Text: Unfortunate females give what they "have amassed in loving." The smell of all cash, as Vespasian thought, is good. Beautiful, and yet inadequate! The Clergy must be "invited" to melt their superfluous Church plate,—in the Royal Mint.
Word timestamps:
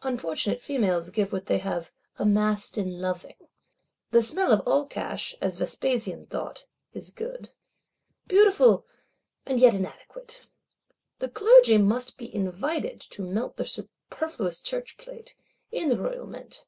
Unfortunate 0.00 0.62
females 0.62 1.10
give 1.10 1.34
what 1.34 1.44
they 1.44 1.58
"have 1.58 1.92
amassed 2.18 2.78
in 2.78 2.98
loving." 2.98 3.34
The 4.10 4.22
smell 4.22 4.50
of 4.50 4.60
all 4.66 4.86
cash, 4.86 5.34
as 5.42 5.58
Vespasian 5.58 6.24
thought, 6.24 6.64
is 6.94 7.10
good. 7.10 7.50
Beautiful, 8.26 8.86
and 9.44 9.60
yet 9.60 9.74
inadequate! 9.74 10.46
The 11.18 11.28
Clergy 11.28 11.76
must 11.76 12.16
be 12.16 12.34
"invited" 12.34 13.02
to 13.02 13.22
melt 13.22 13.58
their 13.58 13.66
superfluous 13.66 14.62
Church 14.62 14.96
plate,—in 14.96 15.90
the 15.90 15.98
Royal 16.00 16.26
Mint. 16.26 16.64